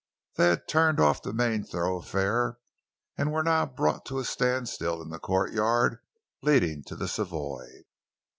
They 0.33 0.49
had 0.49 0.67
turned 0.67 0.99
off 0.99 1.21
the 1.21 1.31
main 1.31 1.63
thoroughfare 1.63 2.57
and 3.19 3.31
were 3.31 3.43
now 3.43 3.67
brought 3.67 4.03
to 4.07 4.17
a 4.17 4.25
standstill 4.25 4.99
in 4.99 5.09
the 5.09 5.19
courtyard 5.19 5.99
leading 6.41 6.83
to 6.85 6.95
the 6.95 7.07
Savoy. 7.07 7.83